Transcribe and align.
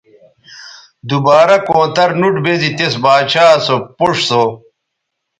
دوبارہ 1.09 1.55
کونتر 1.67 2.09
نوٹ 2.19 2.35
بیزی 2.43 2.69
تس 2.77 2.93
باچھا 3.03 3.45
سو 3.65 3.75
پوڇ 3.97 4.15
سو 4.29 4.43